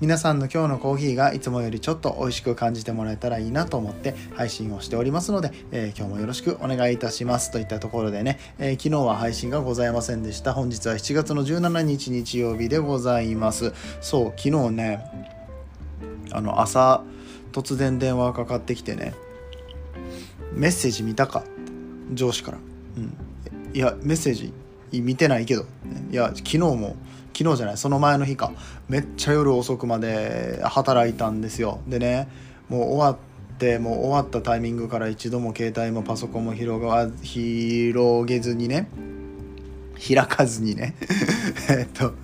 [0.00, 10.52] 皆さんの今日のコーヒーがいつもよりちょっと美味しく感じてもらえたらいいなと思って配信をしておりますので、えー、今日もよろしくお願いいたしますといったところでね、えー、昨日は配信がございませんでした。
[10.52, 13.72] 本日は7月の17日日曜日でございます。
[14.00, 15.04] そう昨日ね
[16.32, 17.04] あの朝
[17.52, 19.14] 突然電話かかってきてね
[20.52, 21.44] メッセージ見たか？
[22.12, 22.58] 上司から、
[22.96, 23.16] うん、
[23.72, 24.52] いやメッセージ
[24.92, 25.66] 見てないけど。
[26.10, 26.96] いや昨日も
[27.36, 28.52] 昨日じゃないその前の日か。
[28.88, 31.80] めっちゃ夜遅くまで働いたんですよ。
[31.88, 32.28] でね
[32.68, 33.16] もう終わっ
[33.58, 38.88] てもう終わったタイミングから一度も携帯もパソコンも広が広げずにね
[40.06, 40.94] 開かずにね
[41.70, 42.14] えっと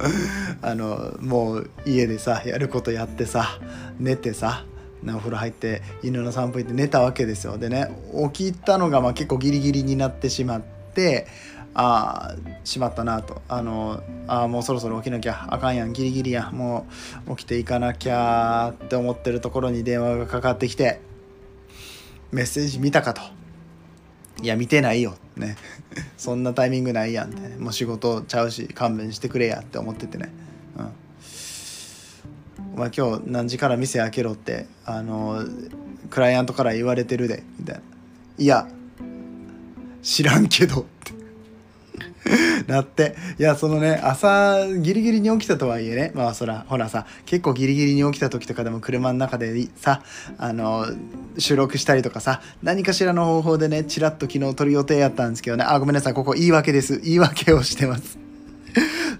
[0.62, 3.60] あのもう家でさやることやってさ
[3.98, 4.64] 寝てさ
[5.06, 7.56] お風呂入って犬の散歩行って寝たわけですよ。
[7.56, 7.90] でね
[8.34, 10.60] 起きたのがまあ結構ギリギリになってしまっ
[10.94, 11.26] て
[11.74, 13.42] ああしまったなと。
[13.48, 15.92] あのあもうそろそろ起きなきゃあかんやん。
[15.92, 16.86] ギリギリやも
[17.26, 21.00] う起きていかなきゃって思ってるところに電話がかかってきて
[22.32, 23.22] メッセージ見たかと。
[24.42, 25.16] いや見てないよ。
[25.36, 25.56] ね。
[26.16, 30.30] そんなタイミングないやんって、もう仕事ちゃうし勘弁してくれやって思っててね。
[30.76, 30.92] うん。
[32.74, 35.44] お前今日何時から店開けろってあの
[36.08, 37.42] クライアントから言われてるで。
[37.58, 37.82] みたいな。
[38.38, 38.68] いや
[40.02, 41.19] 知らんけどって。
[42.66, 43.14] なって。
[43.38, 46.12] いやそのね朝ギリギリに起きたとはいえね。
[46.14, 50.02] まあそらほらさ結構ギリギリに起きた時とかでも車の中でさ
[50.38, 50.86] あの
[51.38, 55.64] 収録したりとかさ何かしらの方法でねチラッと昨日撮る予定やったんですけどね。
[55.66, 57.00] あごめんなさいここ言い訳です。
[57.00, 58.19] 言い訳をしてます。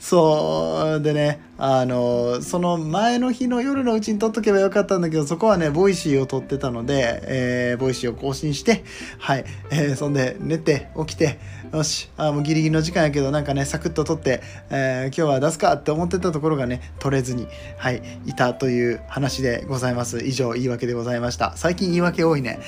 [0.10, 8.82] そうでねあのその前の日の夜のうちに撮っとけばよかったんだけどそこはね Voicy を撮ってたので、えー、 Voicy を更新して
[9.18, 11.38] はい、えー、そんで寝て起きて
[11.70, 17.46] よしあもうギリギリの時間やけどなんかねサクッと撮って、えー、今日は出すかって思ってたところがね撮れずに
[17.76, 20.24] はいいたという話でございます。
[20.24, 21.52] 以上言い訳でございました。
[21.56, 22.58] 最近言い訳多いね。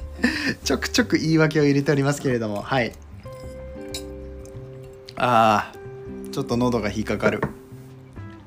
[0.62, 2.92] ちょくちょく言い訳を入れておりますけれどもはい。
[5.16, 5.85] ああ
[6.30, 7.40] ちょっと喉が引っかかる。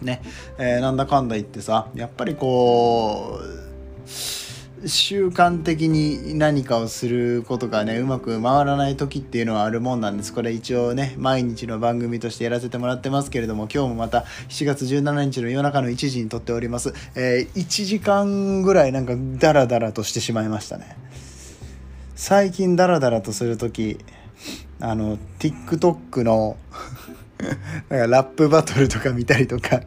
[0.02, 0.22] ね、
[0.58, 10.34] えー、なんだかんだ言ってさやっぱりこう習慣的に何かをすることがねうまく回らない時っていうのはあるもんなんです。
[10.34, 20.96] これ一応ね毎日の番組としてやらせてもらってますけれども今日もまた7月17日の夜中の1時に撮っております、えー、1時間ぐらいなんかダラダラとしてしまいましたね。
[22.16, 23.98] 最近ダラダラとする時
[24.80, 26.56] あの TikTok の
[27.90, 29.82] なんかラップバトルとか見たりとか。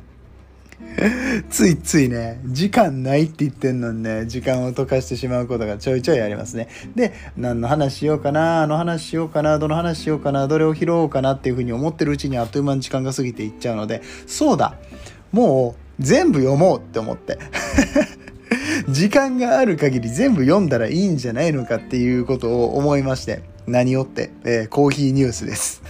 [1.49, 6.69] ついついね時間ないって言ってんのにね時間を溶かしてしまうことがちょいちょいありますね。
[6.95, 14.77] で何の話しようかなあの話しようかなどの話しようかなどれを拾おうかなっていうふうに思ってるうちにあっという間に時間が過ぎていっちゃうのでそうだ
[15.31, 17.39] もう全部読もうって思って。
[18.89, 25.83] 時間がある限り全部読んだらいいんじゃないのかっていうことを思いまして何をって、えー、コーヒーニュースです。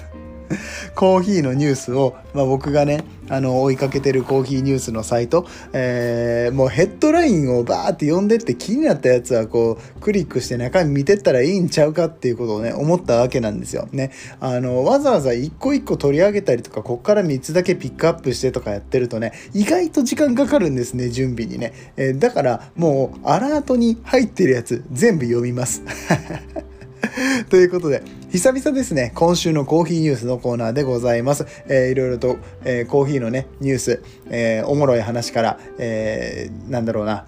[0.94, 13.88] コーヒーのニュースを、まあ、僕がねあの追いかけてるコーヒーニュースのサイト、えー、もうヘッドラインをバーって読んでって気になったやつはこうクリックして中身見てったらいいんちゃうかっていうことをね思ったわけなんですよ。
[13.92, 25.82] ね、あのわざわざ一個一個取り上げたりとかこっから3つだけピックアップしてとかやってるとね意外と時間かかるんですね準備にね、えー、だからもうアラートに入ってるやつ全部読みます。
[27.50, 31.46] ということで、久々ですね、今週のコーヒーニュースのコーナーでございます。
[31.68, 37.26] えー、いろいろと、えー、コーヒーのね、ニュース、えー、おもろい話から、えー、なんだろうな、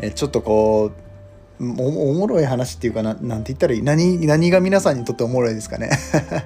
[0.00, 1.05] え、ちょっとこう、
[1.60, 1.64] お
[2.14, 3.82] もろい話っていうかな、なんて言ったらいい？
[3.82, 5.90] 何、何が皆さんにとっておもろいですかね？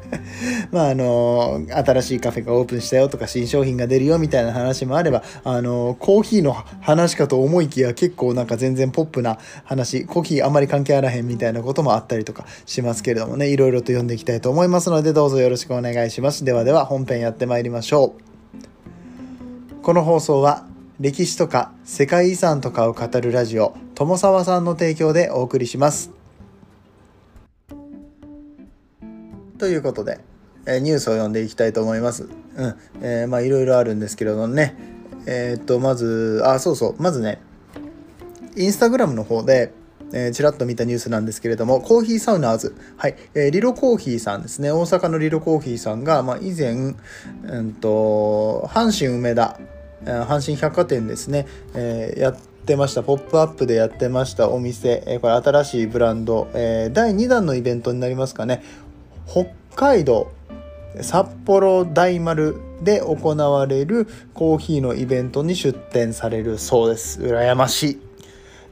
[0.71, 16.45] まあ、あの、新しいカフェがオープンしたよとか、新商品が出るよみたいな話もあれば、あの、コーヒーの話かと思いきや結構なんか全然ポップな話、コーヒーあんまり関係あらへんみたいなこともあったりとかしますけれどもね、いろいろと読んでいきたいと思いますので、どうぞよろしくお願いします。
[16.45, 19.83] ではでは本編やってまいりましょう。
[19.83, 20.67] この放送は、
[21.01, 26.11] 歴史とか世界遺産とかを語るラジオ友沢さんの提供でお送りします。
[29.57, 30.21] ということで、
[30.67, 32.29] えー、ニュースを読んでいきたいと思います。
[32.55, 32.77] うん。
[33.01, 34.77] えー、まあいろいろあるんですけれどもね。
[35.25, 37.03] えー、っと、まず、あ、そうそう。
[37.03, 37.41] まずね、
[38.55, 39.73] インスタグラムの方で、
[40.13, 46.95] えー、ちらっと見たニュースなんですけれども、コーヒーサウナーズ、はい、えー、リロコーヒーさんですね、大阪のリロコーヒーさんが、まあ、以前、
[47.45, 49.59] うんと、阪神梅田、
[50.05, 52.37] 阪神百貨店ですね、えー、やっ
[52.67, 54.51] てました、ポップアップでやってました。
[54.51, 58.63] お店、えー、これ新しいブランド、えー、第2弾のイベントになりますかね、
[59.27, 60.33] 北海道、
[61.01, 67.21] 札幌大丸で行われるコーヒーのイベントに出店されるそうです。
[67.21, 68.01] 羨ましい。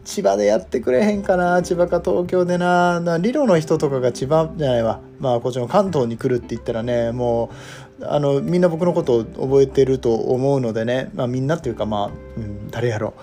[0.04, 1.62] 千葉でやってくれへんかな。
[1.62, 2.98] 千葉か東京でな。
[2.98, 5.00] なリロの人とかが千葉じゃないわ。
[5.20, 12.06] まあこっちの関東に来るって言ったらねもうあのみんな僕のことを覚えてると思うのでね、まあ、みんなっていうかまあ、
[12.36, 13.14] うん、誰やろ。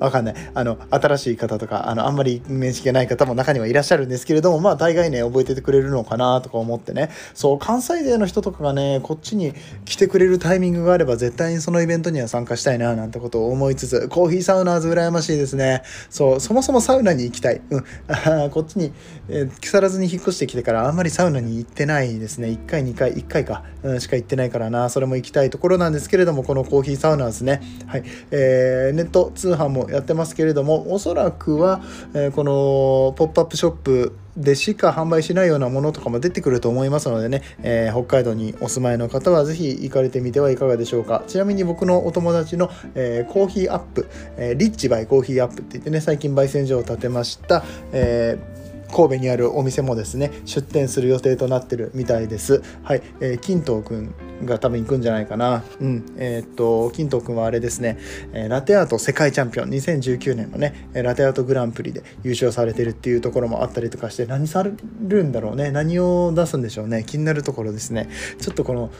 [0.02, 0.34] わかんない。
[0.54, 7.10] あの新しい方とかあのあんまり面識がない方も中にはいらっしゃるんですけれどもまあ大概ね覚えててくれるのかなとか思ってね。
[7.34, 9.52] そう関西勢の人とかがねこっちに
[9.84, 15.82] 来てくれるタイミングがあれば絶対にそのイベントには参加したいななんてことを思いつつコーヒーサウナーズ羨ましいですね。
[16.08, 17.82] そうそもそもサウナに行きたい、うん、
[18.50, 18.92] こっちに、
[19.28, 22.48] えー、木更津に引っ越してきてからあんまりサウナに行ってないですね。
[22.48, 24.88] 1回2回1回か、うん、しか行ってないからな。
[24.88, 27.62] それも行きたいところなんですけれどもこのコーヒーサウナーズね。
[27.86, 31.82] はい、えー、ネット通販もやってますけれどもおそらくは、
[32.14, 41.22] えー、このポップアップショップでしか販売しないようなものとかも出てくると思いますのでね、えー、北海道にお住まいの方はぜひ行かれてみてはいかがでしょうか。
[41.26, 44.08] ちなみに僕のお友達の、えー、コーヒーアップ、
[44.38, 47.62] えー、リッチバイコーヒーアップって言ってね最近焙煎所を建てました、
[47.92, 48.61] えー
[48.92, 52.62] 神戸にあるお店もですね出店する予定となってるみたいです。
[52.82, 55.64] はい、えー、金藤くんが多分行くんじゃないかな。
[55.80, 57.98] うんえー、っと金藤くんはあれですね、
[58.32, 64.72] えー、ラテアート世界チャンピオン2019年のねラテアートグランプリで優勝されてるっていうところもあったりとかして何され
[65.08, 68.08] るんだろうね何を出すんでしょうね気になるところですね。
[68.38, 68.90] ちょっとこの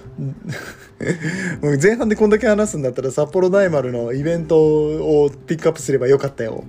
[1.82, 6.64] 前半でこんだけ話すんだったら札幌大丸のイベントをピックアップすればよかったよ。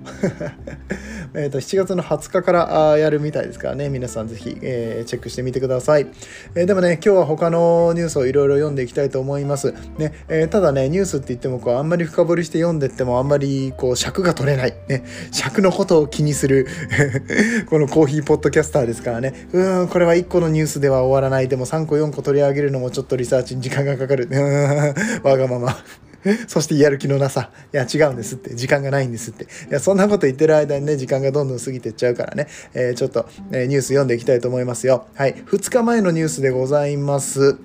[1.36, 3.90] えと7月の20日からやるるみたいですからね。
[3.90, 6.08] 皆さんぜひ、えー、チェックしてみてください、
[6.56, 16.68] えー、でもね今日は他のニュースをいろいろ読んでいきたいと思います、ねえー、ただねニュースって言ってもこうあんまり深掘りして読んでってもあんまりこう尺が取れない、ね、尺のことを気にする。
[17.70, 19.48] このコーヒーポッドキャスターですからね。
[19.54, 21.48] うんこれは1個のニュースでは終わらない。
[21.48, 24.28] でも3個4個取り上げるのもちょっとリサーチに時間がかかる。
[25.24, 25.78] わがまま。
[26.48, 27.52] そしてやる気のなさ。
[27.74, 28.56] いや、違うんですって。
[28.56, 29.44] 時間がないんですって。
[29.44, 35.06] いや、そんなこと言ってる間にね、時間がどんどん過ぎてっちゃうからね、えー、ちょっと、えー、ニュース読んでいきたいと思いますよ。
[35.14, 35.36] はい。
[35.36, 37.58] 2日前のニュースでございます。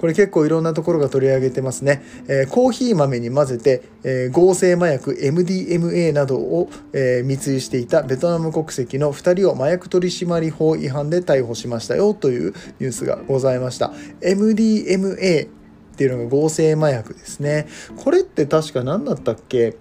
[0.00, 2.02] これ結構いろんなところが取り上げてますね。
[2.26, 13.92] えー、コーヒー豆に混ぜて、えー、合成麻薬 MDMA などを、えー、密輸していたベトナム国籍の2人を麻薬取締法違反で逮捕しましたよというニュースがございました。
[14.22, 15.59] MDMA
[16.00, 17.66] っていうのが合成麻薬ですね。
[18.02, 19.76] これって確か何だったっけ？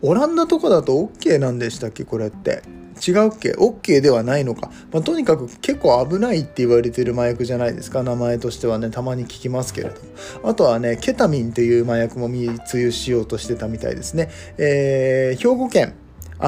[0.00, 2.04] オランダとかだと OK なんでしたっけ？
[2.06, 2.62] これって。
[3.06, 4.70] 違うっけ ?OK ではないのか。
[4.90, 8.02] まあ、とにかく結構危ないって言われてる麻薬じゃないですか。
[8.02, 9.96] 名前としてはね、たまに聞きますけれど。
[10.44, 14.30] あとはね、ケタミンっていう麻薬も密輸しようとしてたみたいですね。
[14.56, 15.92] えー、兵庫県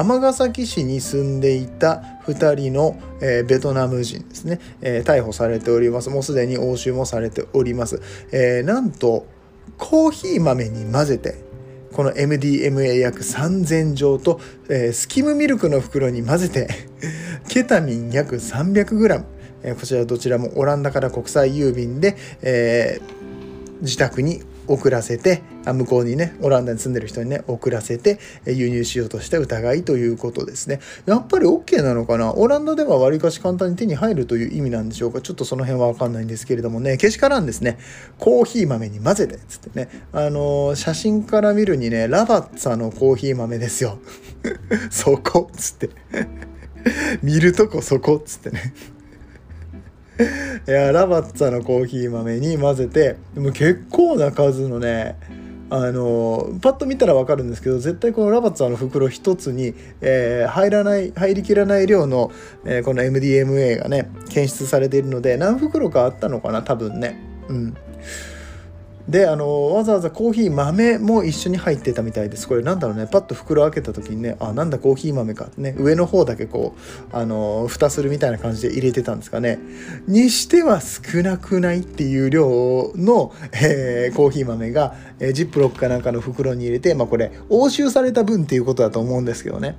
[0.03, 6.11] 尼崎市に住んでいた2人の、えー、ベトナム人ですね、えー、逮捕されております。
[6.11, 7.99] もうすでに押収もされております。
[8.31, 9.25] えー、なんと、
[9.77, 11.35] コーヒー豆に混ぜて、
[11.93, 14.39] この MDMA 約3000錠と、
[14.69, 16.67] えー、スキムミルクの袋に混ぜて、
[17.49, 19.23] ケタミン約 300g、
[19.63, 30.79] えー、こちらどちらもオランダから国際郵便で、えー、自宅に送らせて向こうにねオランダに住んでる人にね送らせて輸入しようとした疑いということですね。
[31.05, 32.33] やっぱり OK なのかな？
[32.33, 35.21] オランダではわりかし簡単に手に入るという意味なんでしょうか？
[35.21, 36.97] ちょっとその辺は分かんないんですけれどもね。
[36.97, 37.77] けしからんですね。
[38.19, 39.89] コーヒー豆に混ぜてつってね。
[40.11, 43.99] あのー、写真から見るにねラバッツァのコーヒー豆ですよ。
[44.91, 45.89] そこっつって。
[47.21, 48.73] 見るとこそこっつってね。
[50.67, 55.15] いやラバッツァのコーヒー豆に混ぜてでも結構な数のね
[55.69, 62.31] あのパッと見たら分かるんですけど絶対このラバッツァの袋1つに、えー、入らない入りきらない量の、
[62.63, 67.19] えー、この MDMA がね検出されているので何袋かあったのかな多分ね。
[67.49, 67.77] うん。
[69.07, 72.47] であのわざわざコーヒー豆も一緒に入ってたみたいです。
[72.47, 73.07] これなんだろうね。
[73.09, 75.49] パッと袋開けた時にねあなんだコーヒー豆か。
[75.57, 79.59] ね上の方だけこうあの蓋するみたいな感じで入れてたんですかね。
[80.07, 89.77] にしては少なくないっていう量の、えー、コーヒー豆が、えー、ジップロックかなんかの袋に入れてまあこれ押収された分っていうことだと思うんですけどね。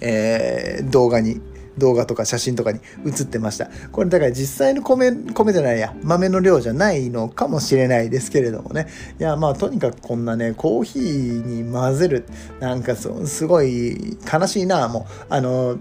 [0.00, 1.40] えー、動画に。
[1.78, 3.68] 動画とか写真とかに写ってました。
[3.92, 5.94] これだから実際の米米じゃないや。
[6.02, 8.88] 豆の量じゃないのかもしれないですけれどもね。
[9.18, 12.24] いやまあとにかくこんなねコーヒーに混ぜる。
[12.60, 15.26] なんかすごい悲しいなもう。
[15.28, 15.78] あの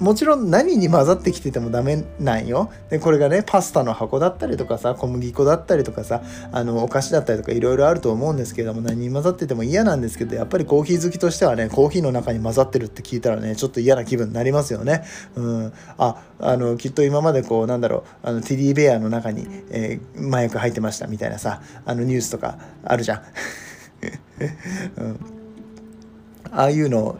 [0.00, 2.70] もちろん何に混ざってきててもダメなんよ。
[2.88, 15.02] でこれがねパスタの箱だったりとかさ小麦粉だったりとかさあのお菓子だったりとかいろいろあると思うんですけども何に混ざってても嫌なんですけどやっぱりコーヒー好きとしてはねコーヒーの中に混ざってるって聞いたらねちょっと嫌な気分になりますよね。
[15.34, 23.22] うん、ああのきっと今までこうなんだろうあのティディベアの中に、えー、麻薬入ってましたみたいなさあのニュースとかあるじゃん。
[24.96, 25.20] うん、
[26.52, 27.18] ああいうの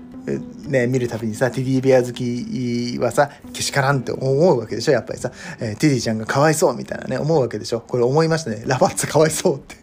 [0.67, 7.81] ね、見るたびにさテディベア好きはさけしからんって思うわけでしょやっぱりさ、えー、テディちゃんがかわいそうみたいなね思うわけでしょ。
[7.81, 8.63] これ思いましたね。
[8.67, 9.77] ラバッツァかわいそうって。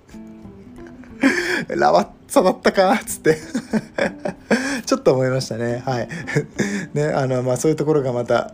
[1.75, 3.38] ラバッツァだったかっつって。
[4.86, 5.82] ちょっと思いましたね。
[5.86, 6.10] はい。
[6.94, 8.54] ねあのまあそういうところがまた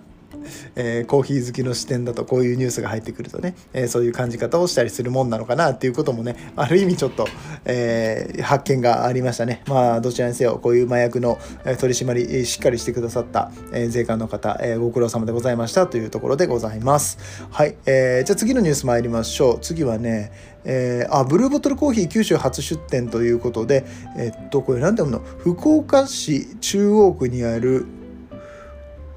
[0.76, 7.28] えー、コーヒー好きの視点だとこういうニュースが入ってくるとね、えー、そういう感じ方をしたりするもんなのかなっていうこともねある意味ちょっと、
[7.66, 9.64] えー、発見がありましたね。
[9.68, 17.18] まあどちらにせよこういう麻薬の取り締まりしっかりしてくださった、え税関の方、えご苦労様でございましたというところでございます。
[17.50, 19.60] はい、えーじゃあ次のニュース参りましょう。
[19.60, 20.32] 次はね
[20.64, 23.84] えー、あブルーボトルコーヒー九州初出店ということで、
[24.16, 25.40] えっとこれ何て読むの？
[25.40, 27.86] 福岡市中央区にある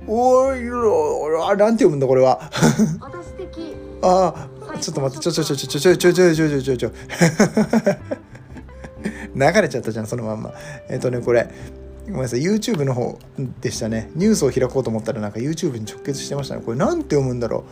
[0.06, 0.68] おい
[1.50, 2.50] あなんて読むんだこれは。
[4.02, 6.92] ああちょっと待ってちょちょちょちょちょちょちょちょちょちょちょ
[9.34, 10.52] 流れちゃったじゃんそのまんま
[10.88, 11.48] えっとねこれ
[12.06, 13.18] ごめんなさい YouTube の方
[13.60, 17.64] でしたねニュースを開こうと思ったらなんか YouTube に直結してましたねこれなんて読むんだろ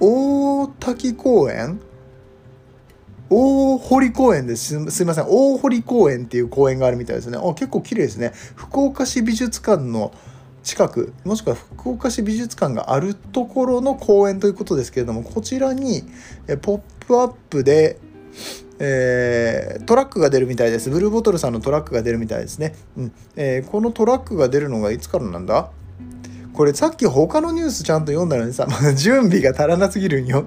[0.00, 1.80] う大滝公園
[3.28, 10.12] 大堀公園ですすいません大堀公園っていう公園があるみたいですねあ結構綺麗ですね福岡市美術館の
[10.64, 16.02] 近くもしくは福岡市美術館があるところの公園ということですけれどもこちらに
[16.62, 17.98] ポップアップで
[18.80, 20.90] えー、トラックが出るみたいです。
[20.90, 22.74] ブルーボトルさんのトラックが出るみたいですね。
[22.96, 25.70] うんえー、このトラックが出るのがいつからなんだ？
[26.52, 28.66] これさっき他のニュースちゃんと読んだのにさ、
[28.96, 30.44] 準備が足らなすぎるんよ。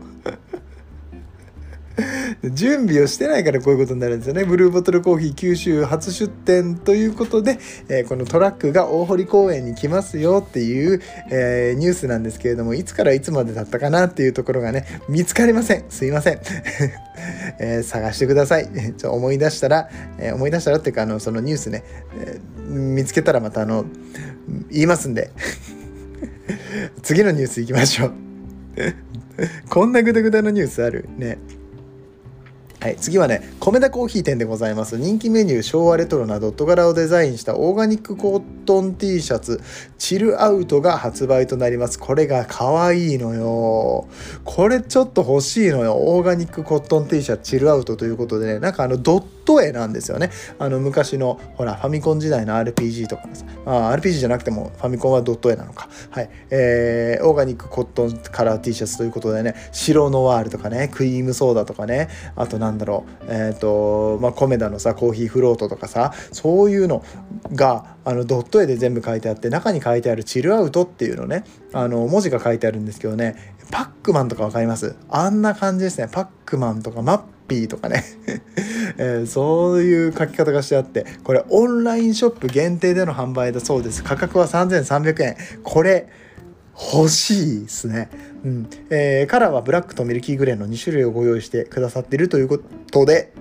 [2.43, 4.45] 準備をしてないからこういうことになるんですよね。
[4.45, 11.01] ブルーボトルコーヒー九州初出店ということで、えー、このトラックが大堀公園に来ますよっていう、
[11.31, 15.85] えー、ニュースなんですけれども、いつからいつまでだったかなっていうところがね、見つかりません。
[15.89, 16.39] すいません。
[17.59, 18.69] えー、探してください。
[18.97, 19.89] ちょ思い出したら、
[20.19, 21.83] え思い出したらっていうか、あの、そのニュースね、
[22.19, 22.39] え
[22.69, 23.85] 見つけたらまたあの、
[24.69, 25.31] 言いますんで。
[27.01, 28.11] 次のニュースいきましょう。
[29.69, 31.09] こんなグダグダのニュースある？
[31.17, 31.37] ね。
[32.79, 34.99] はい、次はね、米田コーヒー店でございます。
[34.99, 39.59] 人気メニュー、昭和レトロなドット柄をデザインしたオーガニックコットン T シャツ、
[39.97, 41.97] チルアウトが発売となります。
[41.97, 44.07] これが可愛いのよ。
[44.45, 45.95] これちょっと欲しいのよ。
[45.95, 50.29] オーガニックコットン T シャツ、チルアウトということでね、なんかあのドット絵なんですよね。
[50.59, 55.87] あの昔の、ほら、ファミコン時代の RPG とかさ、あ RPG じゃなくてもファミコンはドット絵なのか。
[56.09, 56.29] はい。
[56.49, 67.03] えー、オーガニックコットンカラー T シャツということでね、白ノワールとかね、クリームソーダとかね、あとなんだろう、えっ、ー、と、まあ、コメダのさ、コーヒーフロートとかさ、そういうの
[67.53, 74.95] が、あの、ドット絵で全部書いてあって、中に書いてあるチルアウトっていうのね、あの、文字が書いてあるんですけどね、パックマンとか分かります？
[75.09, 76.07] あんな感じですね。
[76.09, 78.03] パックマンとかマッピーとかね
[78.97, 86.07] えー、そういう書き方がしてあってこれオンラインショップ限定での販売だそうです価格は3300円これ
[86.77, 88.09] 欲しいですね。
[88.45, 88.69] うん。
[88.91, 92.59] えー、カラーはブラックとミルキーグレーの2種類をご用意してくださっているというこ
[92.91, 93.33] とで、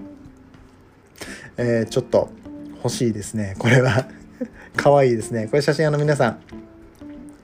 [1.59, 2.31] えー、ちょっと
[2.77, 3.55] 欲しいですね。
[3.59, 4.09] これは
[4.75, 5.49] 可愛いですね。
[5.49, 6.39] これ写真あの皆さん、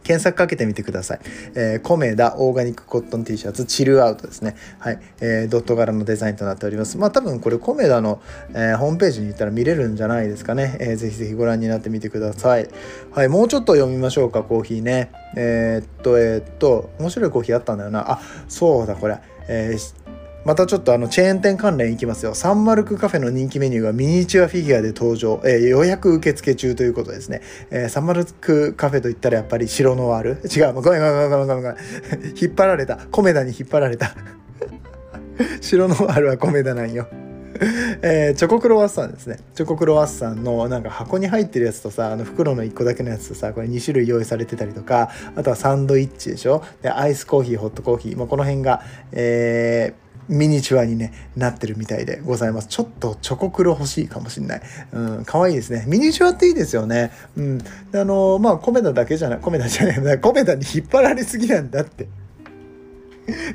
[0.03, 1.21] 検索かけてみてください。
[1.55, 4.57] えー、コメダオーガニックコットン T シャツチルアウトですね。
[4.79, 4.99] はい。
[5.21, 6.99] えー、ドット柄のデザインとなっております。
[6.99, 10.77] まあ多分これコメダの、えー、ホームページに行ったら見れるんじゃないですかね。
[10.81, 12.69] えー、ぜひぜひご覧になってみてください。
[13.13, 13.29] はい。
[13.29, 15.11] もうちょっと読みましょうか、コーヒーね。
[15.37, 18.11] えー、っと、えー、っと、面白いコーヒーあったんだよな。
[18.13, 19.19] あ、そうだ、これ。
[19.49, 20.02] えー、
[20.45, 22.35] またちょっとあのチェーン店関連いきますよ。
[22.35, 25.41] サンマルクカフェの人気メニューがミニチュアフィギュアで登場。
[25.45, 27.43] えー、予約受付中ということですね。
[27.71, 30.75] えー、サンマルクカフェといったらやっぱり白ノワール違う。
[30.75, 31.77] ごめんごめんごめんごめんごめん。
[32.41, 32.97] 引っ張られた。
[32.97, 34.17] コメダに引っ張られた。
[35.63, 37.07] 白ノワールはコメダなんよ。
[38.03, 39.39] えー、チョコクロワッサンですね。
[39.55, 46.65] チョコクロワッサンのなんか箱に入ってるやつとさ、あの袋の1個だけのやつとさ、これ2種類用意されてたりとか、あとはサンドイッチでしょ？
[46.83, 48.83] で、アイスコーヒー、ホットコーヒー、まあ、この辺が、
[49.13, 52.69] えーミニチュアに、ね、なってるみたいでございます。
[52.69, 54.63] ちょっとチョコクロ欲しいかもしんない。
[54.93, 55.85] うん、かわいいですね。
[55.87, 57.13] ミニチュアっていいですよね。
[57.37, 57.59] うん。
[57.95, 62.09] あのまあ、コメダだけじゃない、コメダじゃない、コメダに引っ張られすぎなんだって。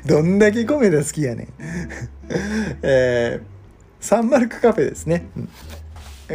[0.06, 1.48] どんだけコメダ好きやねん。
[2.82, 3.44] えー、
[4.00, 5.28] サンマルクカフェですね。
[5.36, 5.48] うん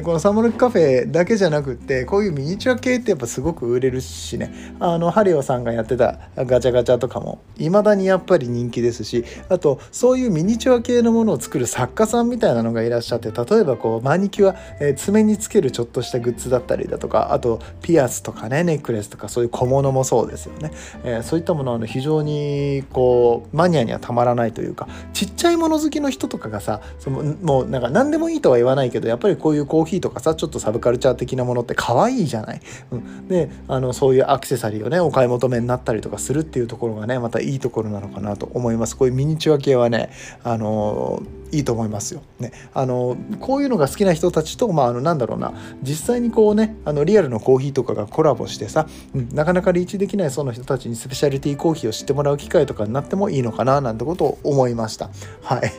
[0.01, 4.73] このサモルカフェだけじゃなくってこういうミニチュア系ってやっぱすごく売れるしね。
[4.79, 20.71] あのハリオさんがやってたガチャガチャとかも未だにやっぱり人気ですしあとそういうミニチュア系のものを作る作家さんみたいなのがいらっしゃって例えばこうマニキュア、えー、爪につけるちょっとしたグッズだったりだとかあとピアスとかねネックレスとかそういう小物もそうですよね、
[21.03, 32.61] えー、そういったものは非常にこうマニアにはたまらないというかちっちゃいもの好きの人とかがさそのもうなんか何でもいいとは言わないけどやっぱりこういうコーヒーとかさちょっとサブカルチャー的なものって可愛いじゃない？
[32.91, 38.95] うん、であのそういうアクセサリーをねお買い求めになったりとかするっていうところがねまたいいところなのかなと思います。
[38.95, 40.09] こういうミニチュア系はね
[40.43, 41.21] あの
[41.51, 42.21] いいと思いますよ。
[42.39, 55.09] ね、あのこういうのが好きな人たちと、まあ、あのなんだろうな実際にこうねあのリアルのコーヒーとかがコラボしてさ、うん、なかなかリーチできないその人たちにスペシャリティコーヒーを知ってもらう機会とかになってもいいのかななんてことを思いました。
[55.43, 55.71] はい、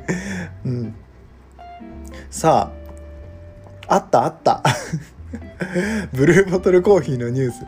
[0.66, 0.94] うん、
[2.30, 2.83] さあ
[3.88, 4.62] あったあった。
[6.12, 7.64] ブルーボトルコーヒーのニュース。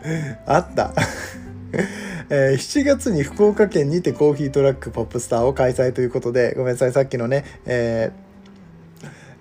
[0.47, 0.93] あった。
[2.29, 8.26] えー、7月に福岡県にてコーヒートラックポップスターを開催ということでごめんなさいさっきのね、えー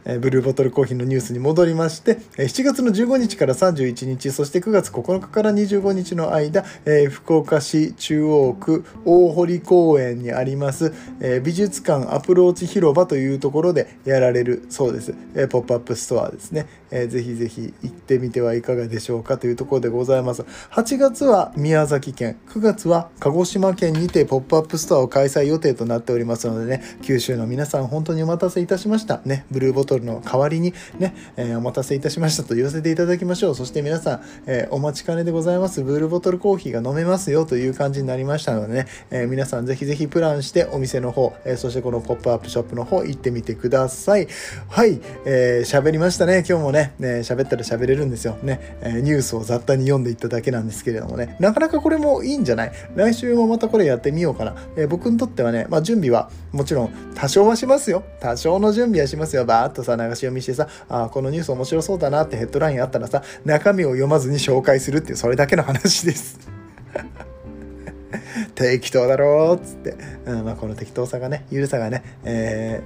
[0.05, 6.63] ブルーボトルコーヒーのニュースに戻りまして、7月の15日から31日そして9月9日から25日の間、
[7.09, 10.93] 福岡市中央区大濠公園にあります、
[11.43, 15.13] 美術館アプローチ広場というところでやられるそうです、
[15.50, 20.43] ポップアップストアですね、ぜひぜひ行ってみてはいかがでしょうかというところでございます。
[20.71, 29.45] 8月は宮崎県9月は鹿児島県にてポップアップストアを開催予定となっておりますのでね九州の皆さん本当にお待たせいたしましたね。
[29.50, 33.55] ブルーボトルトルの代わりにね、えー、お待たせいたしましたと言わせていただきましょう。
[33.55, 35.83] そして皆さん、えー、お待ちかねでございます。
[35.83, 44.27] ブルーボトルコーヒーが飲めますよという感じになりましたのでね、えー、皆さんぜひぜひプランしてお店の方、えそしてこのポップアップショップの方行ってみてください。
[44.67, 46.43] はい、え喋りましたね。
[46.47, 48.37] 今日もね、ね喋ったら喋れるんですよ。
[48.43, 52.71] ね、えニュースを雑多に読んでいっただけなんですけれどもね、なかなかこれもいいんじゃない？
[52.95, 54.55] 来週もまたこれやってみようかな。
[54.75, 58.03] え僕にとってはね、まあ、準備はもちろん多少はしますよ。
[58.19, 59.45] 多少の準備はしますよ。
[59.45, 66.39] バーっとさ、流し読みしてさ、あこのニュース面白そうだなってヘッドラインあったらさ、中身を読まずに紹介するっていう、それだけの話です。
[68.56, 69.95] 適当だろうっつって、
[70.26, 72.82] うんまあ、この適当さがね、ゆるさがね、え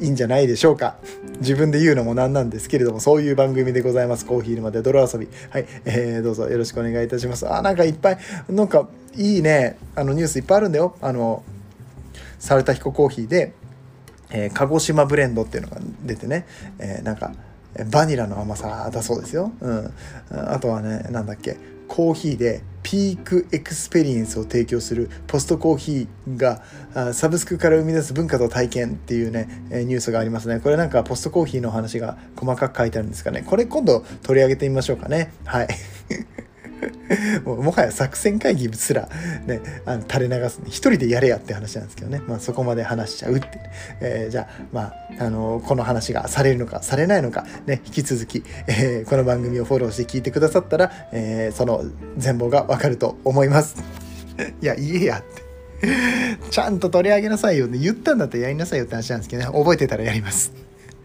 [0.00, 0.96] ー、いいんじゃないでしょうか。
[1.40, 4.26] 自分で言うのもなんなんですけれども、そういう番組でございます。
[4.26, 5.28] コーヒー沼で泥遊び。
[5.50, 7.48] はい、えー、どうぞよろしくお願いいたします。
[7.48, 10.96] あ、なんかいっぱい、なんかいいね、あのニュースいっぱいあるんだよ。
[11.00, 11.42] あの、
[12.38, 13.52] サルタヒココーヒーで、
[14.34, 16.46] えー、鹿児島ブレンドっていうのが出てね、
[16.78, 17.32] えー、なんか
[17.90, 19.92] バニラの甘さだそうですよ、うん、
[20.30, 21.56] あとはねなんだっけ
[21.88, 26.62] コーヒーで peak experience を提供する PostCoffee が
[27.12, 30.60] サブスクから生み出す文化と体験っていうねニュースがありますね。
[30.60, 33.42] これなんか PostCoffee の話が細かく書いてあるんですかね。
[33.46, 35.32] これ今度取り上げてみましょうかね。
[35.44, 35.68] はい。
[37.44, 39.08] ももはや作戦会議すら、
[39.46, 43.48] ね、あの垂れ流す、一人でやれやって話なんですけどね、まあ、そこまで話しちゃうって、
[44.00, 44.80] えー、じゃあ,、ま
[45.18, 51.84] あ、あのこの話がされるのかされないのか、ね、引き続き、えー、この番組をフォローして聞いてくださったら、えー、その
[52.16, 53.76] 全貌がわかると思います。
[54.60, 55.44] いや、言えやって。
[56.50, 60.52] ちゃんと取り上げなさいよって言ったんだったらやりなさいよって話なんですけどね、覚えてたらやります。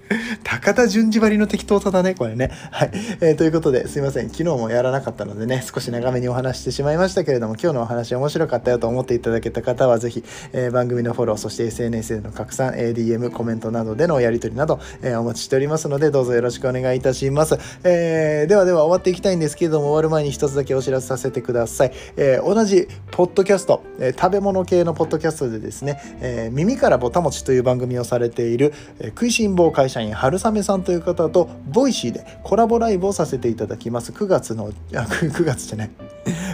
[0.43, 2.51] 高田純次張りの適当さだね、これね。
[2.71, 2.91] はい。
[3.21, 4.29] えー、ということで、すいません。
[4.29, 17.57] 昨日もやらなかったのでね、少し長めにお話してしまいましたけれども、今日のお話面白かったよと思っていただけた方は、ぜひ、えー、番組のフォロー、そして SNS での拡散、ADM、コメントなどでのやり取りなど、えー、お待ちしておりますので、どうぞよろしくお願いいたします。
[17.83, 21.91] えー、ではでは終わっていきたいんですけれども、終わる前に一つだけお知らせさせてください。
[22.17, 34.11] えー、同じ、ポッドキャスト、えー、食べ物系のポッドキャストでですね、えー、耳からぼたもちという番組をされている、えー、食いしん坊会社員、春雨さんという方と Voicy でコラボライブをさせていただきます。
[34.11, 35.89] 9月のあ9月じゃない。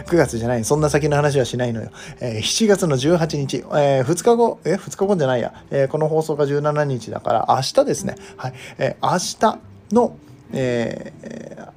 [0.06, 0.64] 9月じゃない。
[0.64, 4.60] そんな先の話はしないのよ、えー、7月の18日、えー、2日後？
[4.64, 8.16] え2日後じゃないや、えー、この放送が17日だから明日ですね。
[8.36, 10.16] はい、えー、明日の、
[10.52, 11.75] えー、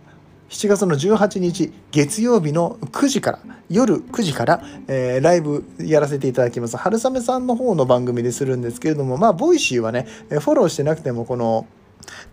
[0.50, 6.76] 7月の18日月曜日の9時から夜9時から、えー、ライブやらせていただきます。
[6.76, 11.68] 春雨さんの方の番組でするんですけれどもまあ Voicy はねフォローしてなくてもこの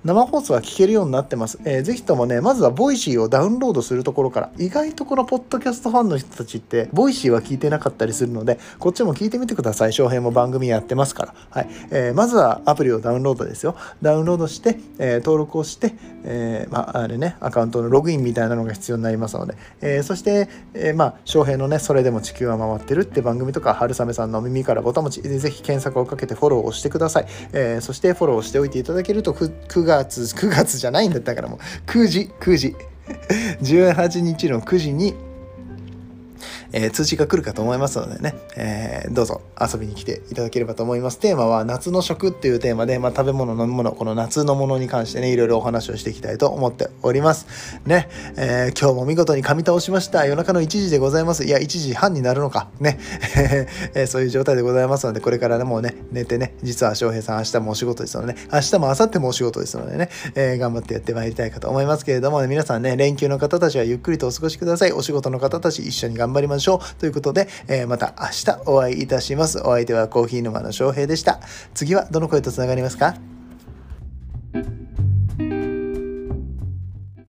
[0.04, 1.58] 生放送は聞けるようになってます。
[1.64, 9.92] えー、ぜひともね、まずは Voicy をダウンロードするところから、意外とこのポッドキャストファンの人たちって、 Voicy は聞いてなかったりするので、こっちも聞いてみてください。
[9.92, 11.34] 翔平も番組やってますから。
[11.50, 11.68] はい。
[11.90, 13.74] えー、まずはアプリをダウンロードですよ。
[14.00, 27.26] ダウンロードして、えー、登録をして、えまあ、あれね、アカウントのログインみたいなのが必要になりますので、えそして、えまあ、翔平のね、それでも地球は回ってるって番組とか、春雨さんの耳からぼたもち、ぜひ検索をかけてフォローをしてください。
[27.52, 29.32] えそしてフォローしておいていただけると
[29.68, 31.58] 9, 月9月じゃないんだったからもう。
[31.90, 32.76] 9時9時。
[33.62, 35.14] 18日の9時に
[36.72, 41.18] えー、通知が来るかと思いますのでね、えー、どうぞ遊びに来ていただければと思います。
[41.18, 47.80] テーマは夏の食っていうテーマで、まあ、食べ物、飲み物、この夏のものに関してね、いろいろお話をしていきたいと思っております。
[47.86, 50.26] ね、えー、今日も見事に噛み倒しました。
[50.26, 51.44] 夜中の1時でございます。
[51.44, 52.68] いや、1時半になるのか。
[52.80, 52.98] ね、
[53.94, 64.92] えそういう状態でございますので、これからね、もうね、寝てね、実は翔平さん明日もお仕事ですのでね、明日も明後日もお仕事ですのでね、え頑張ってやってまいりたいかと思いますけれども、ね、皆さんね、連休の方たちはゆっくりとお過ごしください。
[64.92, 67.00] お仕事の方たち一緒に頑張りましょうしょう。
[67.00, 69.58] ということで、えー、また明日お会いいたします。
[69.58, 71.40] お相手はコーヒー沼の翔平でした。
[71.74, 73.14] 次はどの声とつながりますか？